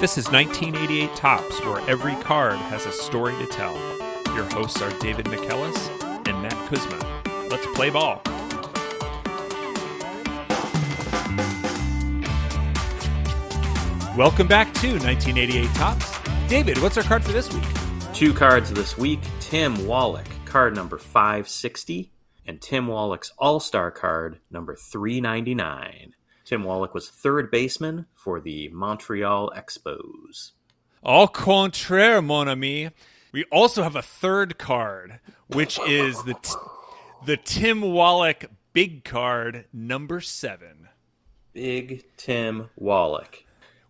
[0.00, 3.74] This is 1988 Topps, where every card has a story to tell.
[4.34, 5.88] Your hosts are David McKellis
[6.28, 7.22] and Matt Kuzma.
[7.48, 8.20] Let's play ball.
[14.16, 16.18] Welcome back to 1988 Topps.
[16.48, 17.64] David, what's our card for this week?
[18.12, 22.10] Two cards this week Tim Wallach, card number 560,
[22.46, 26.14] and Tim Wallach's All Star card number 399.
[26.44, 30.52] Tim Wallach was third baseman for the Montreal Expos.
[31.02, 32.90] Au contraire, mon ami.
[33.32, 36.54] We also have a third card, which is the t-
[37.26, 40.88] the Tim Wallach big card number seven.
[41.52, 43.44] Big Tim Wallach.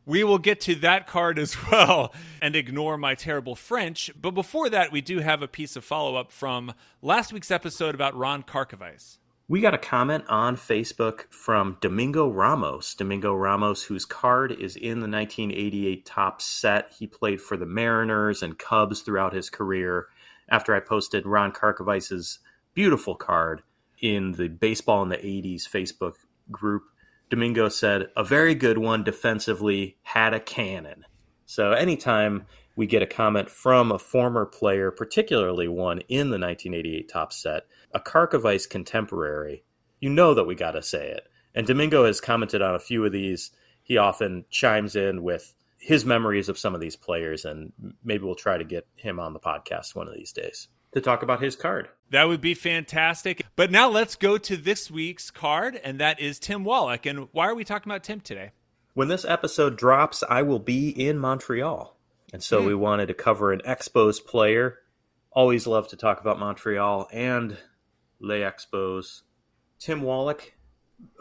[0.07, 4.11] We will get to that card as well and ignore my terrible French.
[4.21, 7.95] But before that, we do have a piece of follow up from last week's episode
[7.95, 9.19] about Ron Karkovice.
[9.47, 12.95] We got a comment on Facebook from Domingo Ramos.
[12.95, 16.95] Domingo Ramos, whose card is in the 1988 top set.
[16.99, 20.07] He played for the Mariners and Cubs throughout his career.
[20.49, 22.39] After I posted Ron Karkovice's
[22.73, 23.63] beautiful card
[24.01, 26.15] in the Baseball in the 80s Facebook
[26.51, 26.85] group,
[27.29, 31.05] Domingo said, a very good one defensively, had a cannon.
[31.45, 32.47] So anytime
[32.77, 37.67] we get a comment from a former player, particularly one in the 1988 top set,
[37.93, 39.65] a Karkovice contemporary,
[40.01, 41.29] you know that we got to say it.
[41.55, 43.53] And Domingo has commented on a few of these.
[43.83, 48.35] He often chimes in with his memories of some of these players, and maybe we'll
[48.35, 51.57] try to get him on the podcast one of these days to talk about his
[51.57, 51.89] card.
[52.11, 53.45] That would be fantastic.
[53.57, 57.07] But now let's go to this week's card, and that is Tim Wallach.
[57.07, 58.51] And why are we talking about Tim today?
[58.95, 61.94] When this episode drops, I will be in Montreal.
[62.35, 62.67] And so mm.
[62.67, 64.81] we wanted to cover an Expos player.
[65.31, 67.57] Always love to talk about Montreal and
[68.19, 69.23] Les Expos.
[69.79, 70.53] Tim Wallach,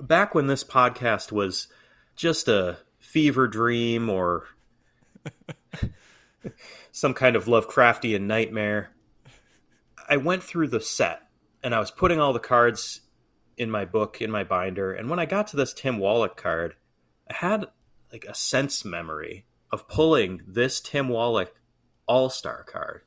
[0.01, 1.67] back when this podcast was
[2.15, 4.47] just a fever dream or
[6.91, 8.89] some kind of Lovecraftian nightmare,
[10.09, 11.21] I went through the set
[11.63, 13.01] and I was putting all the cards
[13.55, 16.73] in my book in my binder and when I got to this Tim Wallach card,
[17.29, 17.67] I had
[18.11, 21.51] like a sense memory of pulling this Tim Wallach
[22.07, 23.01] All-Star card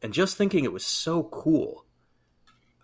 [0.00, 1.84] and just thinking it was so cool.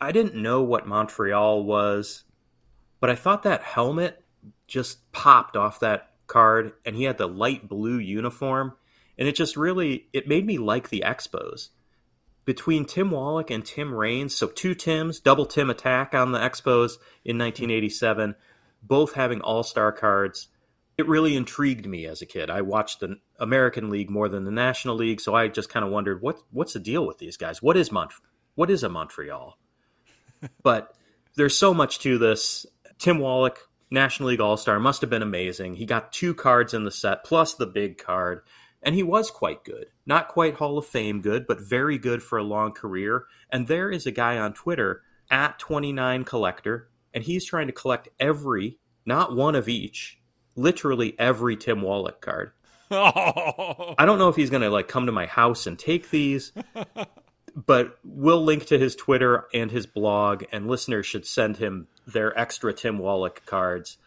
[0.01, 2.25] I didn't know what Montreal was,
[2.99, 4.21] but I thought that helmet
[4.67, 8.73] just popped off that card and he had the light blue uniform
[9.17, 11.69] and it just really it made me like the Expos
[12.45, 16.99] between Tim Wallach and Tim Raines, so two Tims, double Tim attack on the Expos
[17.25, 18.35] in 1987,
[18.83, 20.49] both having all star cards.
[20.97, 22.51] It really intrigued me as a kid.
[22.51, 25.91] I watched the American League more than the National League, so I just kind of
[25.91, 27.63] wondered what what's the deal with these guys?
[27.63, 28.13] What is Mont
[28.55, 29.59] what is a Montreal?
[30.63, 30.95] but
[31.37, 32.67] there's so much to this.
[32.99, 33.59] Tim Wallach,
[33.91, 35.75] National League All Star, must have been amazing.
[35.75, 38.43] He got two cards in the set plus the big card
[38.85, 39.87] and he was quite good.
[40.07, 43.25] Not quite Hall of Fame good, but very good for a long career.
[43.51, 48.11] And there is a guy on Twitter at 29 Collector, and he's trying to collect
[48.21, 50.21] every, not one of each,
[50.57, 52.53] literally every Tim Wallach card.
[52.91, 53.95] Oh.
[53.99, 56.53] I don't know if he's going to like come to my house and take these,
[57.57, 62.39] but we'll link to his Twitter and his blog, and listeners should send him their
[62.39, 63.99] extra Tim Wallach cards.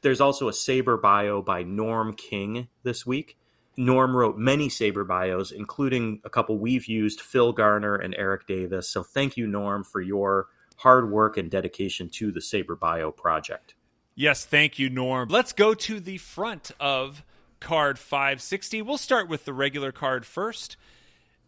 [0.00, 3.36] There's also a SABR bio by Norm King this week.
[3.76, 8.88] Norm wrote many SABR bios, including a couple we've used, Phil Garner and Eric Davis.
[8.88, 13.74] So thank you, Norm, for your hard work and dedication to the SABR bio project.
[14.14, 15.28] Yes, thank you, Norm.
[15.30, 17.24] Let's go to the front of
[17.60, 18.82] card 560.
[18.82, 20.76] We'll start with the regular card first.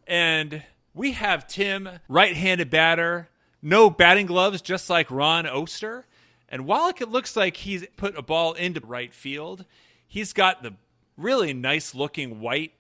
[0.07, 0.63] And
[0.95, 3.29] we have Tim, right handed batter,
[3.61, 6.07] no batting gloves, just like Ron Oster.
[6.49, 9.67] And while it looks like he's put a ball into right field,
[10.07, 10.75] he's got the
[11.19, 12.73] really nice looking white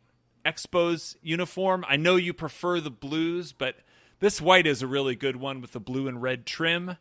[0.46, 1.84] Expos uniform.
[1.88, 3.76] I know you prefer the blues, but
[4.20, 6.96] this white is a really good one with the blue and red trim.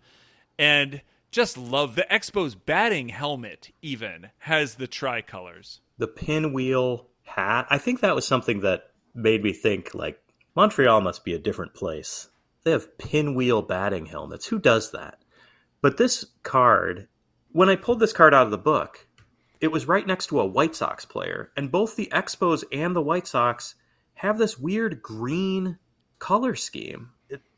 [0.57, 1.01] And
[1.33, 5.81] just love the Expos batting helmet, even has the tricolors.
[5.97, 7.65] The pinwheel hat.
[7.71, 10.21] I think that was something that made me think like
[10.55, 12.29] Montreal must be a different place.
[12.63, 14.45] They have pinwheel batting helmets.
[14.45, 15.23] Who does that?
[15.81, 17.07] But this card,
[17.51, 19.07] when I pulled this card out of the book,
[19.59, 23.01] it was right next to a White Sox player, and both the Expos and the
[23.01, 23.75] White Sox
[24.15, 25.79] have this weird green
[26.19, 27.09] color scheme.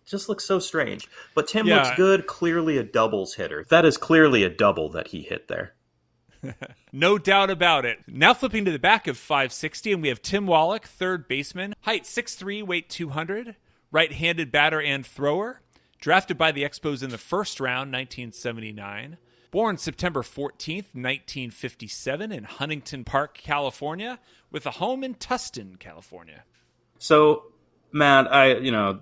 [0.06, 1.08] Just looks so strange.
[1.34, 1.78] But Tim yeah.
[1.78, 3.66] looks good, clearly a doubles hitter.
[3.70, 5.74] That is clearly a double that he hit there.
[6.94, 8.00] no doubt about it.
[8.08, 12.04] Now flipping to the back of 560, and we have Tim Wallach, third baseman, height
[12.04, 13.56] 6'3, weight 200,
[13.92, 15.62] right handed batter and thrower.
[16.00, 19.18] Drafted by the Expos in the first round, 1979
[19.56, 24.20] Born September 14th, 1957, in Huntington Park, California,
[24.52, 26.44] with a home in Tustin, California.
[27.00, 27.44] So,
[27.94, 29.00] Matt, I, you know.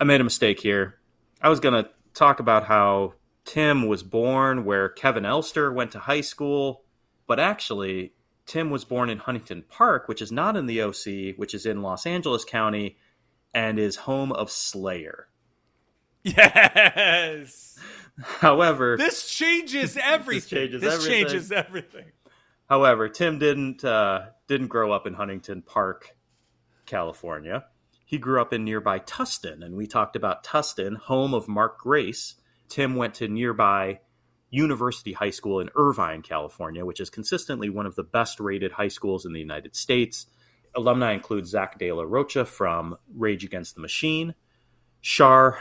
[0.00, 0.96] I made a mistake here.
[1.40, 3.14] I was going to talk about how
[3.44, 6.82] Tim was born where Kevin Elster went to high school,
[7.26, 8.12] but actually,
[8.46, 11.82] Tim was born in Huntington Park, which is not in the OC, which is in
[11.82, 12.96] Los Angeles County
[13.54, 15.28] and is home of Slayer.
[16.22, 17.78] Yes!
[18.40, 20.58] However, This changes everything.
[20.58, 21.24] changes This everything.
[21.26, 22.04] changes everything.
[22.68, 26.16] However, Tim didn't uh, didn't grow up in Huntington Park,
[26.86, 27.66] California.
[28.06, 32.36] He grew up in nearby Tustin, and we talked about Tustin, home of Mark Grace.
[32.68, 33.98] Tim went to nearby
[34.48, 38.88] University High School in Irvine, California, which is consistently one of the best rated high
[38.88, 40.26] schools in the United States.
[40.76, 44.36] Alumni include Zach De La Rocha from Rage Against the Machine,
[45.00, 45.58] Shar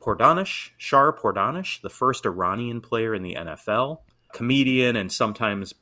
[0.00, 3.98] Pourdanesh, Shar Pourdanesh, the first Iranian player in the NFL,
[4.32, 5.74] comedian and sometimes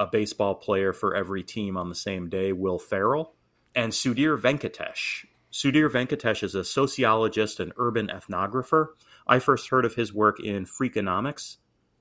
[0.00, 3.34] a baseball player for every team on the same day, Will Ferrell,
[3.74, 5.26] and Sudhir Venkatesh.
[5.50, 8.88] Sudhir Venkatesh is a sociologist and urban ethnographer.
[9.26, 11.56] I first heard of his work in Freakonomics.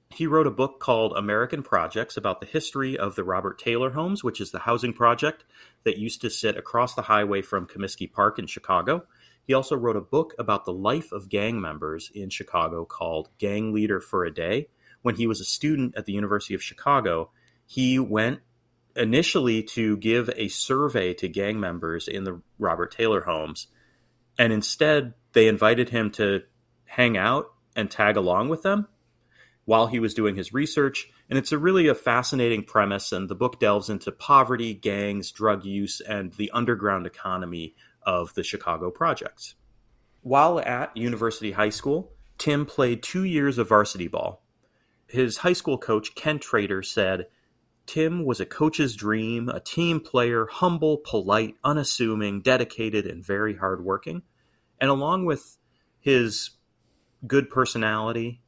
[0.09, 4.21] He wrote a book called American Projects about the history of the Robert Taylor homes,
[4.21, 5.45] which is the housing project
[5.85, 9.05] that used to sit across the highway from Comiskey Park in Chicago.
[9.45, 13.73] He also wrote a book about the life of gang members in Chicago called Gang
[13.73, 14.67] Leader for a Day.
[15.03, 17.31] When he was a student at the University of Chicago,
[17.65, 18.39] he went
[18.97, 23.67] initially to give a survey to gang members in the Robert Taylor homes.
[24.37, 26.43] And instead, they invited him to
[26.85, 28.87] hang out and tag along with them
[29.65, 31.09] while he was doing his research.
[31.29, 33.11] And it's a really a fascinating premise.
[33.11, 38.43] And the book delves into poverty, gangs, drug use, and the underground economy of the
[38.43, 39.55] Chicago projects.
[40.21, 44.43] While at University High School, Tim played two years of varsity ball.
[45.07, 47.27] His high school coach, Ken Trader, said,
[47.87, 54.23] Tim was a coach's dream, a team player, humble, polite, unassuming, dedicated, and very hardworking.
[54.79, 55.57] And along with
[55.99, 56.51] his
[57.25, 58.41] good personality,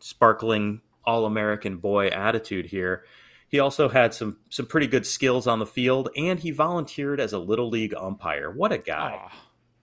[0.00, 3.04] sparkling all American boy attitude here,
[3.48, 7.32] he also had some some pretty good skills on the field, and he volunteered as
[7.32, 8.50] a little league umpire.
[8.50, 9.12] What a guy!
[9.22, 9.32] Aw.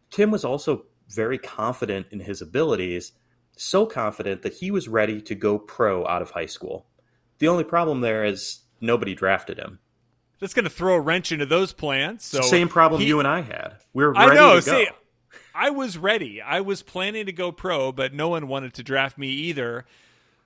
[0.09, 3.13] Tim was also very confident in his abilities,
[3.55, 6.87] so confident that he was ready to go pro out of high school.
[7.37, 9.79] The only problem there is nobody drafted him.
[10.39, 12.23] That's going to throw a wrench into those plans.
[12.23, 13.75] So Same problem he- you and I had.
[13.93, 14.59] We were I ready know.
[14.59, 14.71] to go.
[14.71, 14.87] See,
[15.53, 16.41] I was ready.
[16.41, 19.85] I was planning to go pro, but no one wanted to draft me either.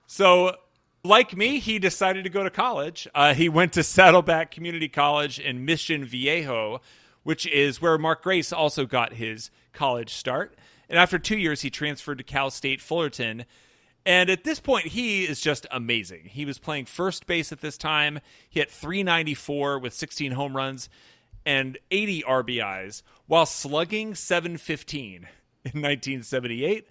[0.06, 0.56] So,
[1.04, 3.06] like me, he decided to go to college.
[3.14, 6.80] Uh, he went to Saddleback Community College in Mission Viejo,
[7.22, 10.56] which is where Mark Grace also got his college start.
[10.88, 13.44] And after two years, he transferred to Cal State Fullerton.
[14.06, 16.24] And at this point, he is just amazing.
[16.24, 18.20] He was playing first base at this time.
[18.48, 20.88] He hit 394 with 16 home runs
[21.46, 25.14] and 80 RBIs while slugging 715
[25.64, 26.88] in 1978.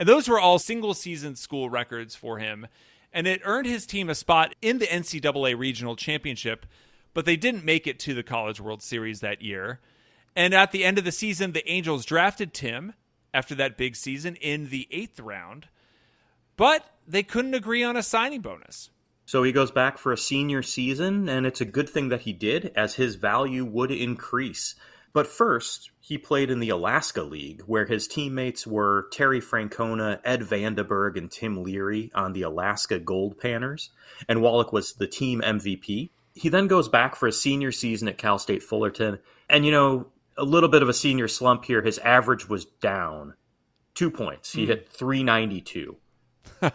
[0.00, 2.66] And those were all single season school records for him.
[3.12, 6.66] And it earned his team a spot in the NCAA Regional Championship,
[7.14, 9.80] but they didn't make it to the College World Series that year.
[10.36, 12.94] And at the end of the season, the Angels drafted Tim
[13.32, 15.68] after that big season in the eighth round,
[16.58, 18.90] but they couldn't agree on a signing bonus.
[19.24, 22.32] So he goes back for a senior season, and it's a good thing that he
[22.34, 24.74] did, as his value would increase.
[25.12, 30.42] But first, he played in the Alaska League, where his teammates were Terry Francona, Ed
[30.42, 33.90] Vande Berg, and Tim Leary on the Alaska Gold Panners,
[34.28, 36.10] and Wallach was the team MVP.
[36.34, 40.06] He then goes back for a senior season at Cal State Fullerton, and you know,
[40.36, 41.82] a little bit of a senior slump here.
[41.82, 43.34] His average was down
[43.94, 44.52] two points.
[44.52, 44.70] He hmm.
[44.70, 45.96] hit 392.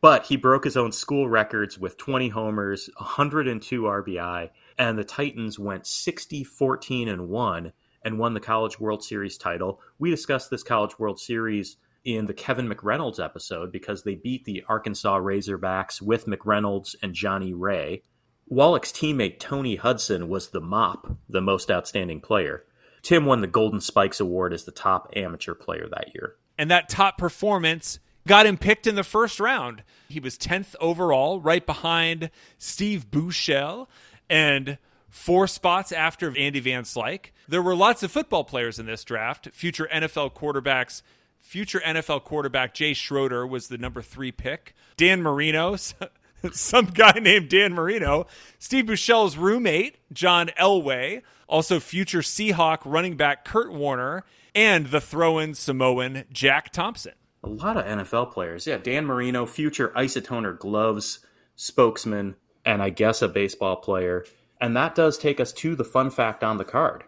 [0.00, 5.58] But he broke his own school records with 20 homers, 102 RBI, and the Titans
[5.58, 7.72] went 60, 14, and 1
[8.02, 9.80] and won the College World Series title.
[9.98, 14.64] We discussed this College World Series in the Kevin McReynolds episode because they beat the
[14.68, 18.02] Arkansas Razorbacks with McReynolds and Johnny Ray.
[18.46, 22.64] Wallach's teammate Tony Hudson was the mop, the most outstanding player.
[23.02, 26.36] Tim won the Golden Spikes Award as the top amateur player that year.
[26.58, 29.82] and that top performance got him picked in the first round.
[30.08, 33.86] He was 10th overall, right behind Steve Buechele
[34.28, 37.26] and four spots after Andy Van Slyke.
[37.48, 39.50] There were lots of football players in this draft.
[39.52, 41.02] Future NFL quarterbacks,
[41.38, 44.74] future NFL quarterback Jay Schroeder was the number three pick.
[44.96, 45.76] Dan Marino,
[46.52, 48.26] some guy named Dan Marino,
[48.58, 54.24] Steve Buechele's roommate, John Elway, also future Seahawk running back Curt Warner,
[54.54, 57.12] and the throw in Samoan Jack Thompson.
[57.42, 58.66] A lot of NFL players.
[58.66, 61.20] Yeah, Dan Marino, future Isotoner gloves
[61.56, 64.24] spokesman, and I guess a baseball player.
[64.60, 67.04] And that does take us to the fun fact on the card.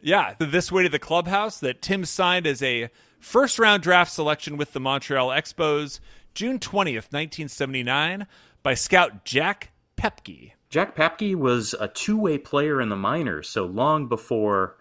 [0.00, 4.56] Yeah, this way to the clubhouse that Tim signed as a first round draft selection
[4.56, 6.00] with the Montreal Expos
[6.34, 8.26] June 20th, 1979,
[8.62, 10.52] by scout Jack Pepke.
[10.70, 14.76] Jack Pepke was a two way player in the minors, so long before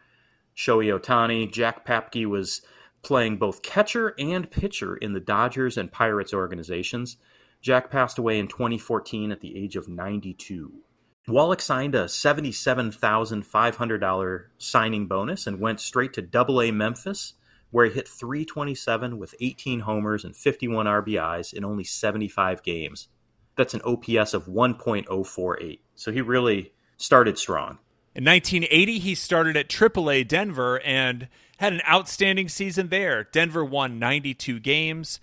[0.55, 2.61] Shohei Ohtani, Jack Pepke was
[3.01, 7.17] playing both catcher and pitcher in the Dodgers and Pirates organizations.
[7.61, 10.73] Jack passed away in 2014 at the age of 92.
[11.27, 17.33] Wallach signed a $77,500 signing bonus and went straight to Double A Memphis,
[17.69, 23.09] where he hit 327 with 18 homers and 51 RBIs in only 75 games.
[23.55, 25.79] That's an OPS of 1.048.
[25.95, 27.77] So he really started strong.
[28.13, 33.23] In 1980, he started at AAA Denver and had an outstanding season there.
[33.23, 35.19] Denver won 92 games.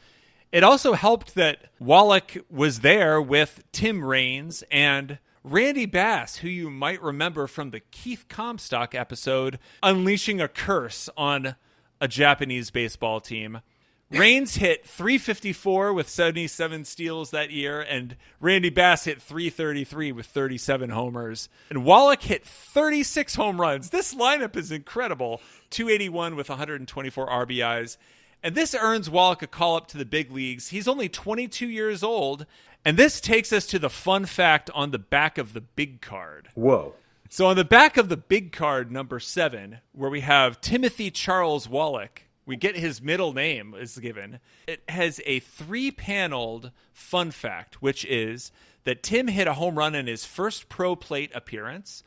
[0.52, 6.71] It also helped that Wallach was there with Tim Raines and Randy Bass, who you
[6.71, 11.57] might remember from the Keith Comstock episode, unleashing a curse on
[12.00, 13.61] a Japanese baseball team.
[14.10, 20.90] Raines hit 354 with 77 steals that year, and Randy Bass hit 333 with 37
[20.90, 21.50] homers.
[21.68, 23.90] And Wallach hit 36 home runs.
[23.90, 27.98] This lineup is incredible 281 with 124 RBIs.
[28.42, 30.68] And this earns Wallach a call up to the big leagues.
[30.68, 32.46] He's only 22 years old.
[32.84, 36.48] And this takes us to the fun fact on the back of the big card.
[36.54, 36.94] Whoa.
[37.28, 41.68] So, on the back of the big card, number seven, where we have Timothy Charles
[41.68, 44.40] Wallach, we get his middle name is given.
[44.67, 48.50] It has a three paneled fun fact, which is
[48.85, 52.02] that Tim hit a home run in his first pro plate appearance.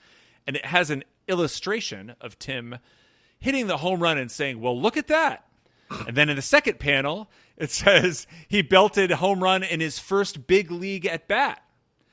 [0.48, 2.80] And it has an illustration of Tim
[3.40, 5.46] hitting the home run and saying, Well, look at that.
[6.08, 10.48] And then in the second panel, it says he belted home run in his first
[10.48, 11.62] big league at bat.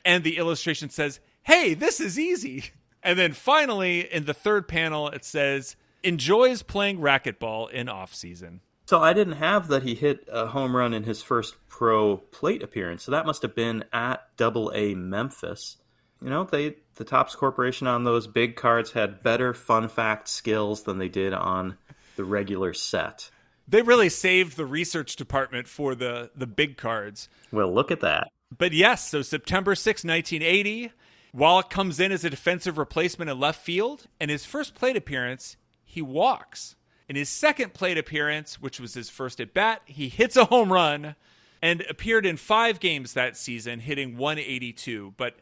[0.04, 2.72] And the illustration says, Hey, this is easy.
[3.02, 8.60] And then finally, in the third panel, it says, enjoys playing racquetball in off season.
[8.86, 12.62] So I didn't have that he hit a home run in his first pro plate
[12.62, 13.02] appearance.
[13.02, 15.76] So that must have been at Double A Memphis.
[16.22, 20.84] You know, they the Topps Corporation on those big cards had better fun fact skills
[20.84, 21.76] than they did on
[22.16, 23.30] the regular set.
[23.68, 27.28] They really saved the research department for the the big cards.
[27.52, 28.28] Well, look at that.
[28.56, 30.92] But yes, so September 6, 1980,
[31.34, 35.58] Wallach comes in as a defensive replacement in left field, and his first plate appearance,
[35.88, 36.76] he walks.
[37.08, 40.70] In his second plate appearance, which was his first at bat, he hits a home
[40.70, 41.16] run
[41.62, 45.14] and appeared in five games that season, hitting 182.
[45.16, 45.36] But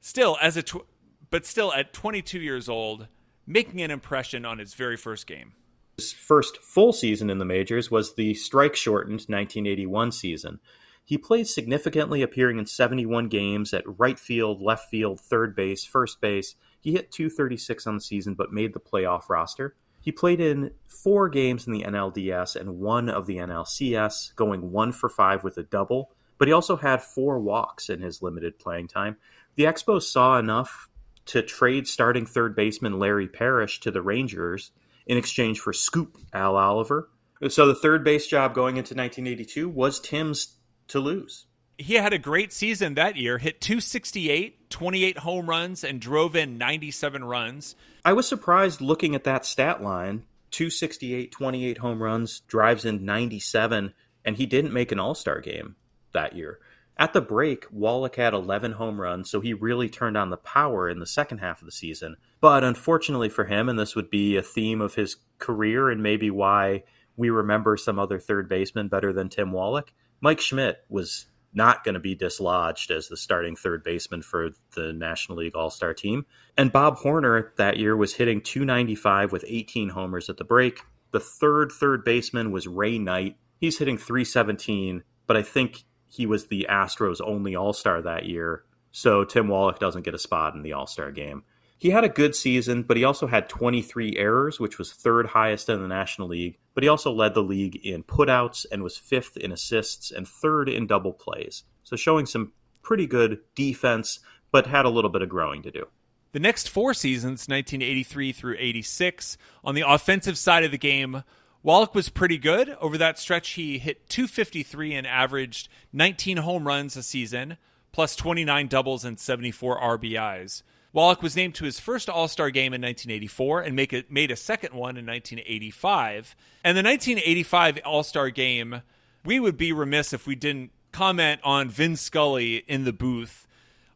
[0.00, 0.86] still, as a tw-
[1.28, 3.08] but still at 22 years old,
[3.46, 5.52] making an impression on his very first game.
[5.98, 10.60] His first full season in the majors was the strike shortened 1981 season.
[11.04, 16.22] He played significantly, appearing in 71 games at right field, left field, third base, first
[16.22, 16.54] base.
[16.84, 19.74] He hit 236 on the season, but made the playoff roster.
[20.02, 24.92] He played in four games in the NLDS and one of the NLCS, going one
[24.92, 28.88] for five with a double, but he also had four walks in his limited playing
[28.88, 29.16] time.
[29.54, 30.90] The Expos saw enough
[31.26, 34.70] to trade starting third baseman Larry Parrish to the Rangers
[35.06, 37.08] in exchange for Scoop Al Oliver.
[37.48, 40.56] So the third base job going into 1982 was Tim's
[40.88, 41.46] to lose.
[41.76, 46.56] He had a great season that year, hit 268, 28 home runs, and drove in
[46.56, 47.74] 97 runs.
[48.04, 53.92] I was surprised looking at that stat line 268, 28 home runs, drives in 97,
[54.24, 55.74] and he didn't make an All Star game
[56.12, 56.60] that year.
[56.96, 60.88] At the break, Wallach had 11 home runs, so he really turned on the power
[60.88, 62.16] in the second half of the season.
[62.40, 66.30] But unfortunately for him, and this would be a theme of his career and maybe
[66.30, 66.84] why
[67.16, 71.94] we remember some other third baseman better than Tim Wallach, Mike Schmidt was not going
[71.94, 76.26] to be dislodged as the starting third baseman for the National League All Star team.
[76.56, 80.80] And Bob Horner that year was hitting 295 with 18 homers at the break.
[81.12, 83.36] The third third baseman was Ray Knight.
[83.58, 88.64] He's hitting 317, but I think he was the Astros' only All Star that year.
[88.90, 91.44] So Tim Wallach doesn't get a spot in the All Star game.
[91.78, 95.68] He had a good season, but he also had 23 errors, which was third highest
[95.68, 96.58] in the National League.
[96.74, 100.68] But he also led the league in putouts and was fifth in assists and third
[100.68, 101.64] in double plays.
[101.82, 102.52] So showing some
[102.82, 105.86] pretty good defense, but had a little bit of growing to do.
[106.32, 111.22] The next four seasons, 1983 through 86, on the offensive side of the game,
[111.62, 112.76] Wallach was pretty good.
[112.80, 117.56] Over that stretch, he hit 253 and averaged 19 home runs a season,
[117.92, 120.62] plus 29 doubles and 74 RBIs.
[120.94, 124.30] Wallach was named to his first All Star game in 1984 and make it, made
[124.30, 126.36] a second one in 1985.
[126.62, 128.80] And the 1985 All Star game
[129.24, 133.48] we would be remiss if we didn't comment on Vin Scully in the booth.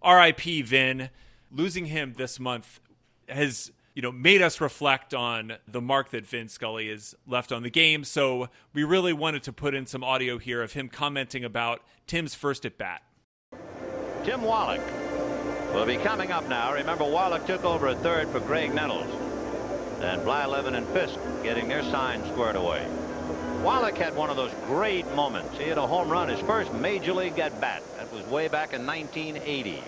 [0.02, 0.62] R.I.P.
[0.62, 1.10] Vin.
[1.50, 2.80] Losing him this month
[3.28, 7.62] has you know made us reflect on the mark that Vin Scully has left on
[7.62, 8.02] the game.
[8.02, 12.34] So we really wanted to put in some audio here of him commenting about Tim's
[12.34, 13.02] first at bat.
[14.24, 14.82] Tim Wallach
[15.72, 16.72] will be coming up now.
[16.72, 19.06] Remember, Wallach took over at third for Graig Nettles.
[20.00, 22.86] And Blyleven and Fisk getting their sign squared away.
[23.62, 25.58] Wallach had one of those great moments.
[25.58, 27.82] He had a home run, his first major league at bat.
[27.96, 29.82] That was way back in 1980.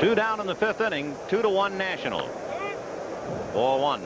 [0.00, 2.28] Two down in the fifth inning, two to one National.
[3.54, 4.00] 4-1.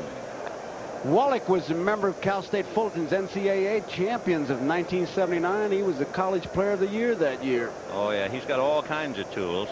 [1.05, 5.73] Wallach was a member of Cal State Fullerton's NCAA champions of 1979.
[5.73, 7.73] He was the college player of the year that year.
[7.93, 9.71] Oh, yeah, he's got all kinds of tools.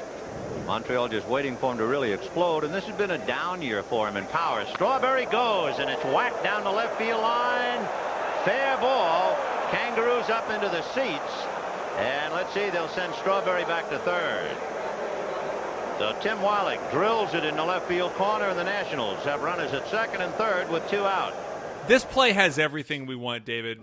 [0.68, 3.82] Montreal just waiting for him to really explode, and this has been a down year
[3.82, 4.66] for him in power.
[4.74, 7.88] Strawberry goes, and it's whacked down the left field line.
[8.44, 9.34] Fair ball.
[9.70, 11.32] Kangaroos up into the seats.
[11.96, 14.54] And let's see, they'll send Strawberry back to third.
[15.98, 19.72] So Tim Wallach drills it in the left field corner, and the Nationals have runners
[19.72, 21.32] at second and third with two out.
[21.88, 23.80] This play has everything we want, David.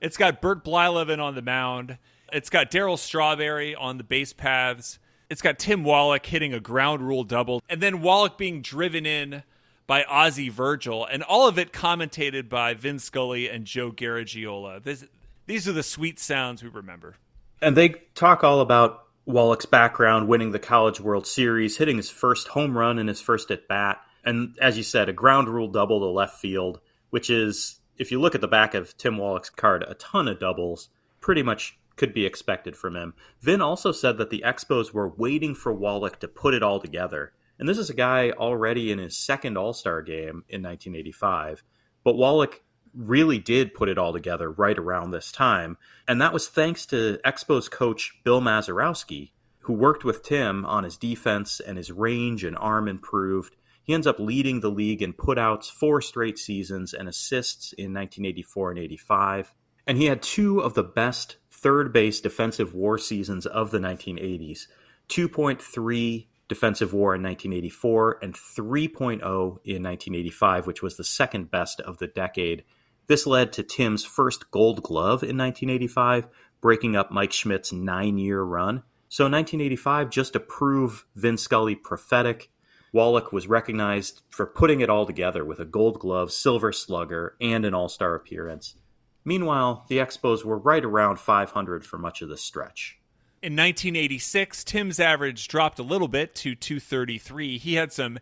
[0.00, 1.98] It's got Bert Blyleven on the mound.
[2.32, 4.98] It's got Darryl Strawberry on the base paths.
[5.32, 9.44] It's got Tim Wallach hitting a ground rule double, and then Wallach being driven in
[9.86, 14.82] by Ozzie Virgil, and all of it commentated by Vin Scully and Joe Garagiola.
[14.82, 15.06] This,
[15.46, 17.14] these are the sweet sounds we remember.
[17.62, 22.48] And they talk all about Wallach's background, winning the College World Series, hitting his first
[22.48, 26.00] home run in his first at bat, and as you said, a ground rule double
[26.00, 29.82] to left field, which is, if you look at the back of Tim Wallach's card,
[29.88, 30.90] a ton of doubles,
[31.22, 33.14] pretty much could be expected from him.
[33.40, 37.32] Vin also said that the Expos were waiting for Wallach to put it all together.
[37.58, 41.62] And this is a guy already in his second All Star game in 1985.
[42.04, 42.60] But Wallach
[42.94, 45.78] really did put it all together right around this time.
[46.08, 49.30] And that was thanks to Expos coach Bill Mazeroski,
[49.60, 53.56] who worked with Tim on his defense and his range and arm improved.
[53.84, 58.70] He ends up leading the league in putouts four straight seasons and assists in 1984
[58.70, 59.54] and 85.
[59.86, 64.66] And he had two of the best third base defensive war seasons of the 1980s
[65.08, 71.98] 2.3 defensive war in 1984 and 3.0 in 1985, which was the second best of
[71.98, 72.64] the decade.
[73.06, 76.28] This led to Tim's first gold glove in 1985,
[76.60, 78.82] breaking up Mike Schmidt's nine year run.
[79.08, 82.50] So 1985, just to prove Vin Scully prophetic,
[82.92, 87.64] Wallach was recognized for putting it all together with a gold glove, silver slugger, and
[87.64, 88.76] an all star appearance.
[89.24, 92.98] Meanwhile, the Expos were right around 500 for much of the stretch.
[93.42, 97.58] In 1986, Tim's average dropped a little bit to 233.
[97.58, 98.18] He had some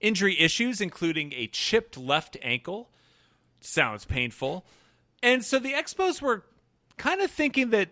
[0.00, 2.90] injury issues, including a chipped left ankle
[3.64, 4.64] sounds painful.
[5.22, 6.44] And so the Expos were
[6.96, 7.90] kind of thinking that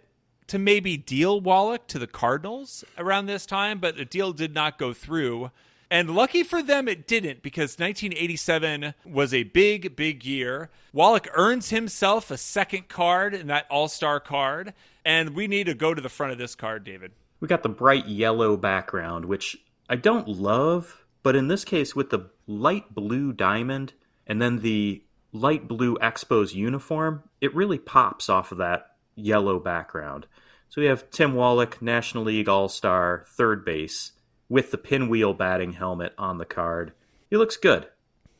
[0.48, 4.78] to maybe deal Wallach to the Cardinals around this time, but the deal did not
[4.78, 5.50] go through.
[5.92, 10.70] And lucky for them, it didn't because 1987 was a big, big year.
[10.94, 14.72] Wallach earns himself a second card in that All Star card.
[15.04, 17.12] And we need to go to the front of this card, David.
[17.40, 19.54] We got the bright yellow background, which
[19.86, 23.92] I don't love, but in this case, with the light blue diamond
[24.26, 25.02] and then the
[25.34, 30.26] light blue Expos uniform, it really pops off of that yellow background.
[30.70, 34.12] So we have Tim Wallach, National League All Star, third base,
[34.52, 36.92] with the pinwheel batting helmet on the card.
[37.30, 37.86] He looks good.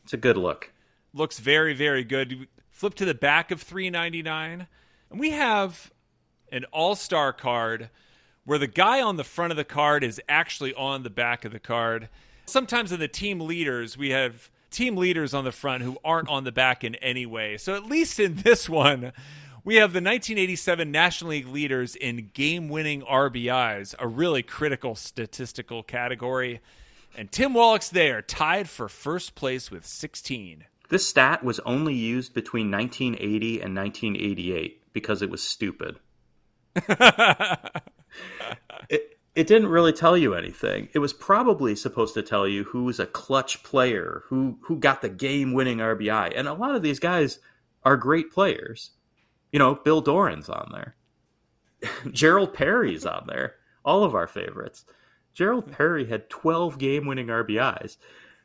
[0.05, 0.71] It's a good look.
[1.15, 2.49] Looks very, very good.
[2.71, 4.67] Flip to the back of 399,
[5.11, 5.91] and we have
[6.53, 7.89] an All Star card
[8.45, 11.53] where the guy on the front of the card is actually on the back of
[11.53, 12.11] the card.
[12.45, 16.45] Sometimes in the team leaders, we have team leaders on the front who aren't on
[16.45, 17.57] the back in any way.
[17.57, 19.15] So at least in this one,
[19.65, 25.83] we have the 1987 National League leaders in game winning RBIs, a really critical statistical
[25.83, 26.61] category.
[27.17, 30.65] And Tim Wallach's there, tied for first place with 16.
[30.89, 35.99] This stat was only used between 1980 and 1988 because it was stupid.
[38.89, 40.89] it, it didn't really tell you anything.
[40.93, 45.03] It was probably supposed to tell you who was a clutch player, who who got
[45.03, 46.33] the game-winning RBI.
[46.35, 47.39] And a lot of these guys
[47.85, 48.91] are great players.
[49.53, 50.97] You know, Bill Doran's on there.
[52.13, 53.55] Gerald Perry's on there.
[53.85, 54.85] All of our favorites.
[55.35, 57.97] Gerald Perry had 12 game-winning RBIs.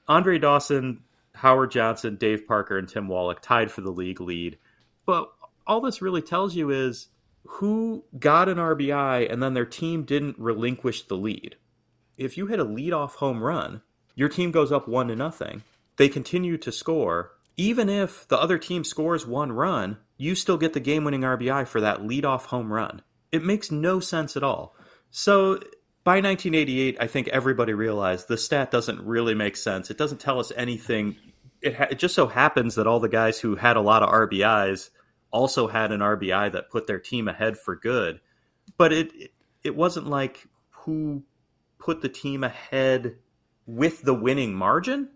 [0.08, 1.02] Andre Dawson,
[1.36, 4.58] Howard Johnson, Dave Parker, and Tim Wallach tied for the league lead.
[5.06, 5.32] But
[5.66, 7.08] all this really tells you is
[7.46, 11.56] who got an RBI and then their team didn't relinquish the lead.
[12.18, 13.82] If you hit a leadoff home run,
[14.16, 15.64] your team goes up one to nothing.
[15.98, 17.34] They continue to score.
[17.56, 21.68] Even if the other team scores one run, you still get the game winning RBI
[21.68, 23.02] for that leadoff home run.
[23.32, 24.76] It makes no sense at all.
[25.12, 25.60] So
[26.04, 29.92] by 1988, I think everybody realized the stat doesn't really make sense.
[29.92, 31.18] It doesn't tell us anything.
[31.62, 34.10] It, ha- it just so happens that all the guys who had a lot of
[34.10, 34.90] RBIs
[35.32, 38.20] also had an RBI that put their team ahead for good.
[38.78, 39.12] But it
[39.64, 41.24] it wasn't like who
[41.78, 43.18] put the team ahead
[43.66, 45.10] with the winning margin.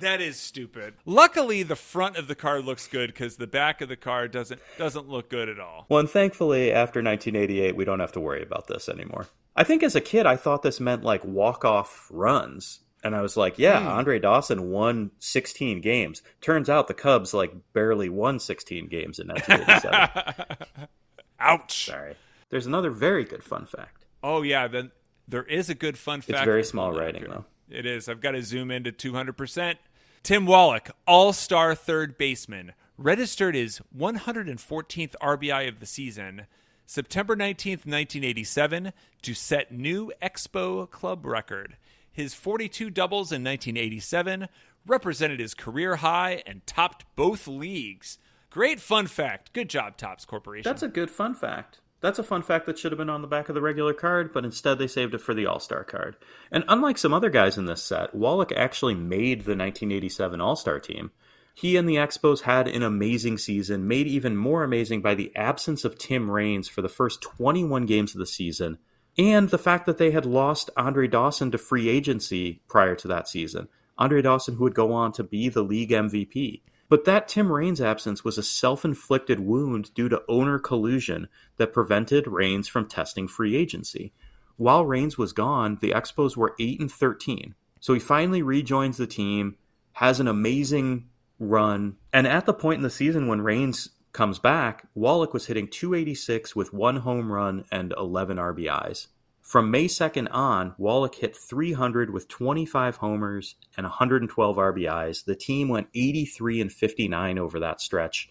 [0.00, 0.94] That is stupid.
[1.04, 4.60] Luckily, the front of the card looks good because the back of the card doesn't
[4.78, 5.86] doesn't look good at all.
[5.88, 9.26] Well, and thankfully, after 1988, we don't have to worry about this anymore.
[9.54, 12.80] I think as a kid, I thought this meant like walk off runs.
[13.04, 13.88] And I was like, yeah, hmm.
[13.88, 16.22] Andre Dawson won 16 games.
[16.40, 20.88] Turns out the Cubs like barely won 16 games in 1987.
[21.40, 21.86] Ouch.
[21.86, 22.16] Sorry.
[22.50, 24.06] There's another very good fun fact.
[24.22, 24.90] Oh yeah, then
[25.28, 26.30] there is a good fun fact.
[26.30, 27.44] It's very small writing though.
[27.68, 28.08] It is.
[28.08, 29.76] I've got to zoom into 200%.
[30.22, 36.46] Tim Wallach, all-star third baseman, registered his 114th RBI of the season,
[36.84, 41.76] September 19th, 1987, to set new Expo club record.
[42.10, 44.48] His 42 doubles in 1987
[44.86, 48.18] represented his career high and topped both leagues.
[48.50, 49.52] Great fun fact.
[49.52, 50.70] Good job, Topps Corporation.
[50.70, 51.80] That's a good fun fact.
[52.00, 54.32] That's a fun fact that should have been on the back of the regular card,
[54.32, 56.16] but instead they saved it for the All Star card.
[56.50, 60.78] And unlike some other guys in this set, Wallach actually made the 1987 All Star
[60.78, 61.10] team.
[61.54, 65.86] He and the Expos had an amazing season, made even more amazing by the absence
[65.86, 68.76] of Tim Raines for the first 21 games of the season,
[69.16, 73.26] and the fact that they had lost Andre Dawson to free agency prior to that
[73.26, 73.68] season.
[73.96, 76.60] Andre Dawson, who would go on to be the league MVP.
[76.88, 81.72] But that Tim Raines absence was a self inflicted wound due to owner collusion that
[81.72, 84.12] prevented Raines from testing free agency.
[84.56, 87.54] While Raines was gone, the Expos were 8 and 13.
[87.80, 89.56] So he finally rejoins the team,
[89.92, 94.88] has an amazing run, and at the point in the season when Raines comes back,
[94.94, 99.08] Wallach was hitting 286 with one home run and 11 RBIs.
[99.46, 105.24] From May 2nd on, Wallach hit 300 with 25 homers and 112 RBIs.
[105.24, 108.28] The team went 83 and 59 over that stretch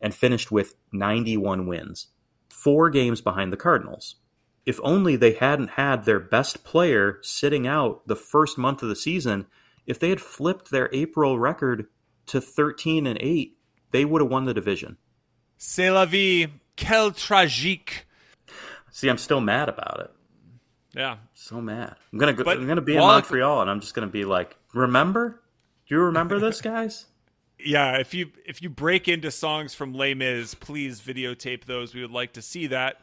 [0.00, 2.08] and finished with 91 wins,
[2.48, 4.16] four games behind the Cardinals.
[4.66, 8.96] If only they hadn't had their best player sitting out the first month of the
[8.96, 9.46] season,
[9.86, 11.86] if they had flipped their April record
[12.26, 13.56] to 13 and 8,
[13.92, 14.96] they would have won the division.
[15.58, 16.48] C'est la vie.
[16.76, 18.04] Quel tragique.
[18.90, 20.10] See, I'm still mad about it.
[20.96, 21.18] Yeah.
[21.34, 21.94] So mad.
[22.12, 24.56] I'm gonna go, But I'm gonna be in Montreal and I'm just gonna be like,
[24.72, 25.42] remember?
[25.86, 27.04] Do you remember this, guys?
[27.58, 31.94] Yeah, if you if you break into songs from Les Mis, please videotape those.
[31.94, 33.00] We would like to see that.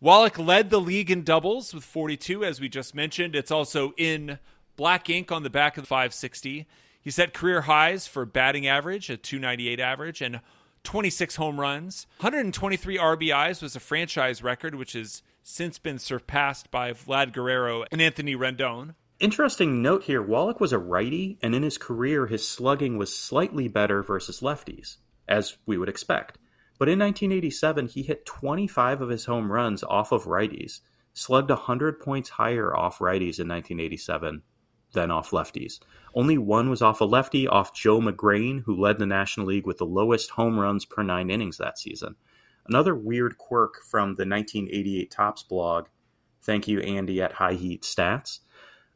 [0.00, 3.34] Wallach led the league in doubles with 42, as we just mentioned.
[3.34, 4.38] It's also in
[4.76, 6.66] black ink on the back of the 560.
[7.02, 10.40] He set career highs for batting average, a 298 average, and
[10.84, 12.06] 26 home runs.
[12.18, 18.00] 123 RBIs was a franchise record, which has since been surpassed by Vlad Guerrero and
[18.00, 18.94] Anthony Rendon.
[19.18, 23.68] Interesting note here Wallach was a righty, and in his career, his slugging was slightly
[23.68, 24.96] better versus lefties,
[25.28, 26.38] as we would expect.
[26.78, 30.80] But in 1987, he hit 25 of his home runs off of righties,
[31.12, 34.42] slugged 100 points higher off righties in 1987
[34.92, 35.80] than off lefties.
[36.14, 39.78] Only one was off a lefty, off Joe Magrane, who led the National League with
[39.78, 42.16] the lowest home runs per nine innings that season.
[42.70, 45.88] Another weird quirk from the 1988 Topps blog.
[46.40, 48.38] Thank you, Andy, at High Heat Stats.